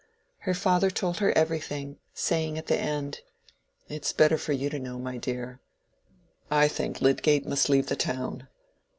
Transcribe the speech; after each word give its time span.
Her 0.49 0.55
father 0.55 0.89
told 0.89 1.17
her 1.19 1.31
everything, 1.37 1.99
saying 2.11 2.57
at 2.57 2.65
the 2.65 2.75
end, 2.75 3.21
"It's 3.87 4.13
better 4.13 4.35
for 4.35 4.51
you 4.51 4.67
to 4.67 4.79
know, 4.79 4.97
my 4.97 5.17
dear. 5.17 5.59
I 6.49 6.67
think 6.67 7.01
Lydgate 7.01 7.45
must 7.45 7.69
leave 7.69 7.85
the 7.85 7.95
town. 7.95 8.47